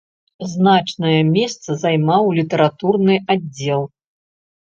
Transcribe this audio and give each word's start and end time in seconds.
Значнае 0.51 1.17
месца 1.33 1.69
займаў 1.83 2.23
літаратурны 2.39 3.19
аддзел. 3.35 3.81